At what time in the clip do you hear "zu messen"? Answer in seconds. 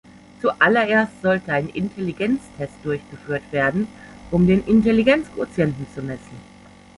5.93-6.37